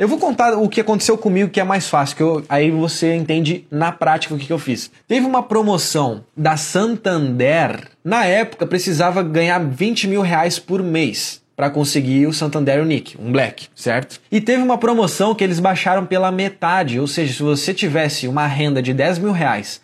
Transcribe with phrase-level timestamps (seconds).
[0.00, 3.14] Eu vou contar o que aconteceu comigo, que é mais fácil, que eu, aí você
[3.14, 4.90] entende na prática o que, que eu fiz.
[5.06, 7.86] Teve uma promoção da Santander.
[8.02, 13.30] Na época, precisava ganhar 20 mil reais por mês para conseguir o Santander Unique, um
[13.30, 14.18] Black, certo?
[14.32, 18.46] E teve uma promoção que eles baixaram pela metade, ou seja, se você tivesse uma
[18.46, 19.82] renda de 10 mil reais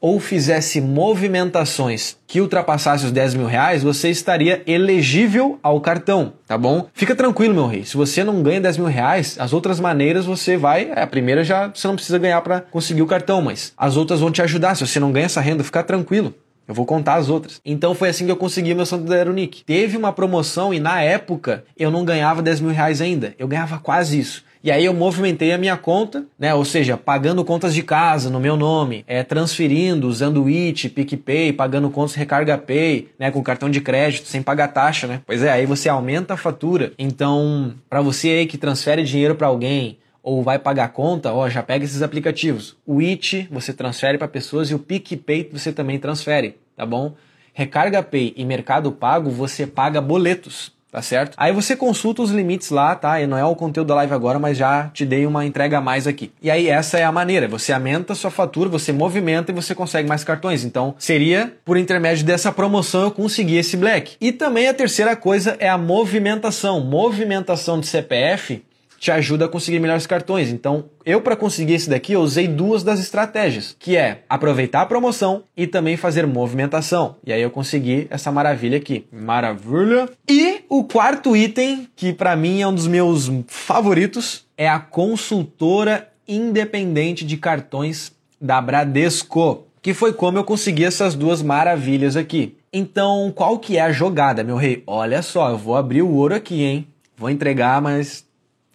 [0.00, 6.58] ou fizesse movimentações que ultrapassasse os 10 mil reais, você estaria elegível ao cartão, tá
[6.58, 6.86] bom?
[6.92, 7.84] Fica tranquilo, meu rei.
[7.84, 10.90] Se você não ganha 10 mil reais, as outras maneiras você vai.
[10.94, 14.20] É, a primeira já você não precisa ganhar para conseguir o cartão, mas as outras
[14.20, 14.74] vão te ajudar.
[14.74, 16.34] Se você não ganha essa renda, fica tranquilo.
[16.68, 17.60] Eu vou contar as outras.
[17.64, 19.62] Então foi assim que eu consegui meu Santander Unique.
[19.64, 23.34] Teve uma promoção e na época eu não ganhava 10 mil reais ainda.
[23.38, 24.44] Eu ganhava quase isso.
[24.66, 26.52] E aí eu movimentei a minha conta, né?
[26.52, 31.52] Ou seja, pagando contas de casa no meu nome, é, transferindo, usando o IT, PicPay,
[31.52, 33.30] pagando contas Recarga Pay, né?
[33.30, 35.22] Com cartão de crédito, sem pagar taxa, né?
[35.24, 36.92] Pois é, aí você aumenta a fatura.
[36.98, 41.62] Então, para você aí que transfere dinheiro para alguém, ou vai pagar conta, ó, já
[41.62, 42.76] pega esses aplicativos.
[42.84, 47.14] O IT você transfere para pessoas e o PicPay você também transfere, tá bom?
[47.54, 51.34] Recarga Pay e Mercado Pago você paga boletos tá certo?
[51.36, 53.20] Aí você consulta os limites lá, tá?
[53.20, 55.80] E não é o conteúdo da live agora, mas já te dei uma entrega a
[55.82, 56.32] mais aqui.
[56.40, 59.74] E aí essa é a maneira, você aumenta a sua fatura, você movimenta e você
[59.74, 60.64] consegue mais cartões.
[60.64, 64.16] Então, seria por intermédio dessa promoção eu conseguir esse black.
[64.18, 66.80] E também a terceira coisa é a movimentação.
[66.80, 68.64] Movimentação de CPF
[68.98, 70.50] te ajuda a conseguir melhores cartões.
[70.50, 74.86] Então, eu para conseguir esse daqui, eu usei duas das estratégias, que é aproveitar a
[74.86, 77.16] promoção e também fazer movimentação.
[77.24, 79.06] E aí eu consegui essa maravilha aqui.
[79.12, 80.08] Maravilha!
[80.28, 86.08] E o quarto item, que para mim é um dos meus favoritos, é a consultora
[86.26, 92.56] independente de cartões da Bradesco, que foi como eu consegui essas duas maravilhas aqui.
[92.72, 94.82] Então, qual que é a jogada, meu rei?
[94.86, 96.86] Olha só, eu vou abrir o ouro aqui, hein?
[97.16, 98.26] Vou entregar, mas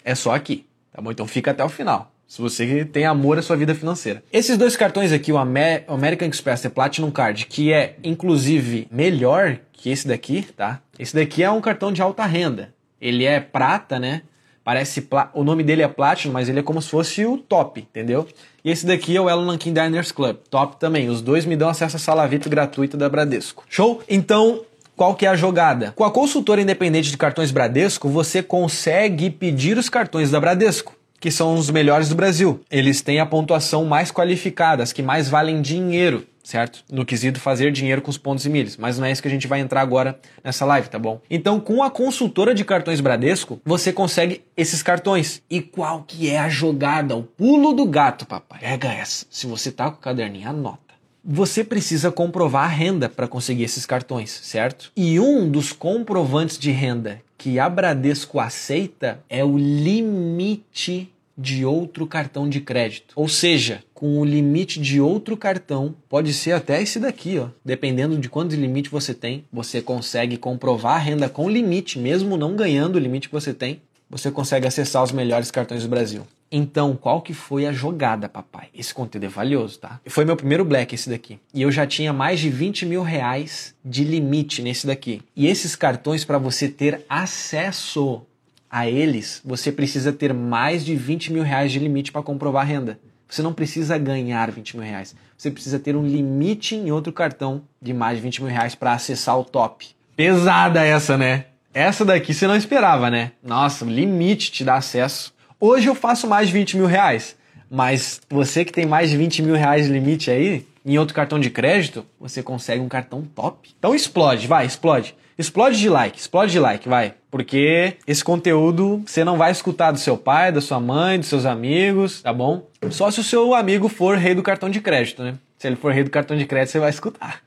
[0.04, 1.12] é só aqui, tá bom?
[1.12, 2.12] Então fica até o final.
[2.28, 4.24] Se você tem amor à sua vida financeira.
[4.32, 9.90] Esses dois cartões aqui, o American Express e Platinum Card, que é inclusive melhor que
[9.90, 10.80] esse daqui, tá?
[10.98, 12.74] Esse daqui é um cartão de alta renda.
[13.02, 14.22] Ele é prata, né?
[14.64, 18.28] Parece o nome dele é Platinum, mas ele é como se fosse o top, entendeu?
[18.64, 21.09] E esse daqui é o Elo Nankin Diners Club, top também.
[21.09, 23.66] Os dois me dão acesso à sala VIP gratuita da Bradesco.
[23.68, 24.02] Show?
[24.08, 24.62] Então,
[25.01, 25.94] qual que é a jogada?
[25.94, 31.31] Com a consultora independente de cartões Bradesco, você consegue pedir os cartões da Bradesco que
[31.31, 32.62] são os melhores do Brasil.
[32.69, 36.84] Eles têm a pontuação mais qualificada, as que mais valem dinheiro, certo?
[36.91, 38.78] No quesito fazer dinheiro com os pontos e milhas.
[38.78, 41.19] Mas não é isso que a gente vai entrar agora nessa live, tá bom?
[41.31, 45.41] Então, com a consultora de cartões Bradesco, você consegue esses cartões.
[45.50, 47.16] E qual que é a jogada?
[47.16, 48.59] O pulo do gato, papai.
[48.59, 49.25] Pega essa.
[49.31, 50.91] Se você tá com o caderninho, anota
[51.24, 54.92] você precisa comprovar a renda para conseguir esses cartões, certo?
[54.96, 62.06] E um dos comprovantes de renda que a Bradesco aceita é o limite de outro
[62.06, 63.14] cartão de crédito.
[63.16, 67.48] Ou seja, com o limite de outro cartão, pode ser até esse daqui, ó.
[67.64, 72.56] Dependendo de quanto limite você tem, você consegue comprovar a renda com limite, mesmo não
[72.56, 76.28] ganhando o limite que você tem, você consegue acessar os melhores cartões do Brasil.
[76.51, 78.67] Então, qual que foi a jogada, papai?
[78.73, 80.01] Esse conteúdo é valioso, tá?
[80.07, 81.39] Foi meu primeiro black esse daqui.
[81.53, 85.22] E eu já tinha mais de 20 mil reais de limite nesse daqui.
[85.34, 88.22] E esses cartões, para você ter acesso
[88.69, 93.00] a eles, você precisa ter mais de 20 mil reais de limite para comprovar renda.
[93.29, 95.16] Você não precisa ganhar 20 mil reais.
[95.38, 98.91] Você precisa ter um limite em outro cartão de mais de 20 mil reais para
[98.91, 99.88] acessar o top.
[100.18, 101.45] Pesada essa, né?
[101.73, 103.31] Essa daqui você não esperava, né?
[103.41, 105.33] Nossa, limite te dá acesso.
[105.64, 107.36] Hoje eu faço mais de 20 mil reais.
[107.70, 111.40] Mas você que tem mais de 20 mil reais de limite aí, em outro cartão
[111.40, 113.70] de crédito, você consegue um cartão top.
[113.78, 115.16] Então explode, vai, explode.
[115.38, 117.14] Explode de like, explode de like, vai.
[117.30, 121.46] Porque esse conteúdo você não vai escutar do seu pai, da sua mãe, dos seus
[121.46, 122.68] amigos, tá bom?
[122.90, 125.36] Só se o seu amigo for rei do cartão de crédito, né?
[125.60, 127.40] Se ele for rei do cartão de crédito, você vai escutar.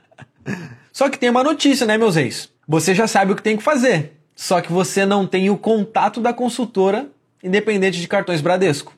[0.90, 2.48] Só que tem uma notícia, né, meus reis?
[2.66, 4.14] Você já sabe o que tem que fazer.
[4.34, 7.06] Só que você não tem o contato da consultora
[7.42, 8.92] independente de cartões Bradesco.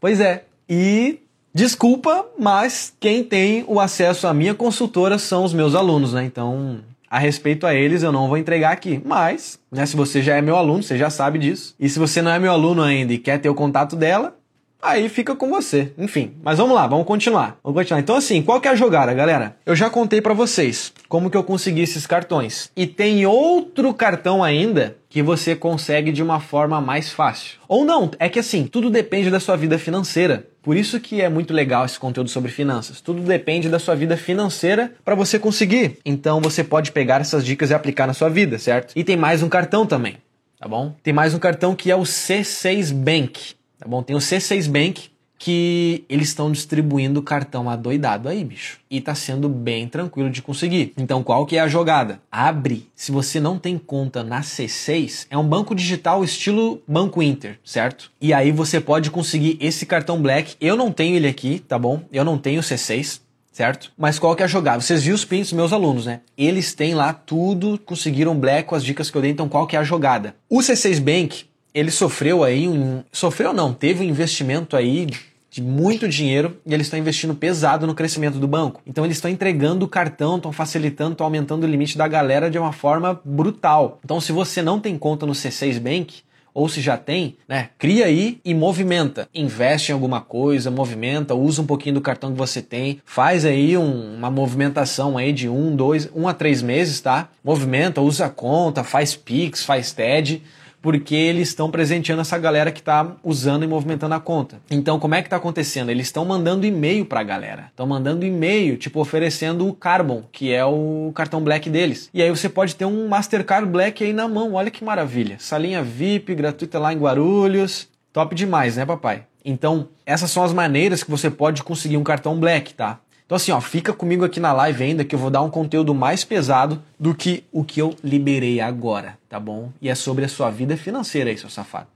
[0.00, 0.44] Pois é.
[0.68, 1.20] E
[1.52, 6.24] desculpa, mas quem tem o acesso à minha consultora são os meus alunos, né?
[6.24, 9.00] Então, a respeito a eles, eu não vou entregar aqui.
[9.04, 11.74] Mas, né, se você já é meu aluno, você já sabe disso.
[11.78, 14.36] E se você não é meu aluno ainda e quer ter o contato dela,
[14.84, 15.92] aí fica com você.
[15.98, 17.58] Enfim, mas vamos lá, vamos continuar.
[17.62, 18.00] Vamos continuar.
[18.00, 19.56] Então assim, qual que é a jogada, galera?
[19.64, 22.70] Eu já contei para vocês como que eu consegui esses cartões.
[22.76, 27.58] E tem outro cartão ainda que você consegue de uma forma mais fácil.
[27.66, 30.46] Ou não, é que assim, tudo depende da sua vida financeira.
[30.62, 33.00] Por isso que é muito legal esse conteúdo sobre finanças.
[33.00, 35.98] Tudo depende da sua vida financeira para você conseguir.
[36.04, 38.92] Então você pode pegar essas dicas e aplicar na sua vida, certo?
[38.96, 40.16] E tem mais um cartão também
[40.64, 40.94] tá bom?
[41.02, 43.54] Tem mais um cartão que é o C6 Bank,
[43.84, 44.02] tá bom?
[44.02, 48.78] Tem o C6 Bank que eles estão distribuindo cartão adoidado aí, bicho.
[48.90, 50.94] E tá sendo bem tranquilo de conseguir.
[50.96, 52.18] Então, qual que é a jogada?
[52.32, 57.58] Abre, se você não tem conta na C6, é um banco digital estilo Banco Inter,
[57.62, 58.10] certo?
[58.18, 60.54] E aí você pode conseguir esse cartão Black.
[60.58, 62.00] Eu não tenho ele aqui, tá bom?
[62.10, 63.20] Eu não tenho C6,
[63.52, 63.92] certo?
[63.98, 64.80] Mas qual que é a jogada?
[64.80, 66.20] Vocês viram os prints dos meus alunos, né?
[66.38, 69.76] Eles têm lá tudo, conseguiram black com as dicas que eu dei, então qual que
[69.76, 70.34] é a jogada?
[70.48, 71.44] O C6 Bank,
[71.74, 73.02] ele sofreu aí um...
[73.10, 75.08] Sofreu não, teve um investimento aí
[75.50, 78.80] de muito dinheiro e eles estão investindo pesado no crescimento do banco.
[78.86, 82.58] Então eles estão entregando o cartão, estão facilitando, estão aumentando o limite da galera de
[82.58, 84.00] uma forma brutal.
[84.04, 86.22] Então se você não tem conta no C6 Bank,
[86.54, 89.28] ou se já tem, né, cria aí e movimenta.
[89.34, 93.76] Investe em alguma coisa, movimenta, usa um pouquinho do cartão que você tem, faz aí
[93.76, 97.28] um, uma movimentação aí de um, dois, um a três meses, tá?
[97.42, 100.42] Movimenta, usa a conta, faz Pix, faz TED
[100.84, 104.60] porque eles estão presenteando essa galera que está usando e movimentando a conta.
[104.70, 105.88] Então, como é que está acontecendo?
[105.88, 107.68] Eles estão mandando e-mail para a galera.
[107.70, 112.10] Estão mandando e-mail, tipo, oferecendo o Carbon, que é o cartão Black deles.
[112.12, 114.52] E aí você pode ter um Mastercard Black aí na mão.
[114.52, 115.36] Olha que maravilha.
[115.38, 117.88] Salinha VIP, gratuita lá em Guarulhos.
[118.12, 119.24] Top demais, né, papai?
[119.42, 123.00] Então, essas são as maneiras que você pode conseguir um cartão Black, tá?
[123.26, 125.94] Então assim, ó, fica comigo aqui na live ainda que eu vou dar um conteúdo
[125.94, 129.72] mais pesado do que o que eu liberei agora, tá bom?
[129.80, 131.93] E é sobre a sua vida financeira aí, seu safado.